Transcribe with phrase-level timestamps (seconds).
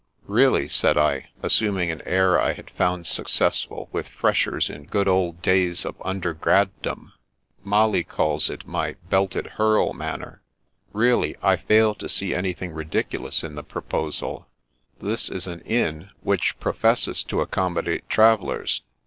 [0.25, 5.43] "Really," said I, assuming an air I had found successful with freshers in good old
[5.43, 7.13] days of imder grad dom
[7.63, 10.41] (Molly called it my" belted hearl" man ner),
[10.91, 14.47] "really, I fail to see anything ridiculous in the proposal.
[14.99, 18.81] This is an inn, which professes to accommodate travellers.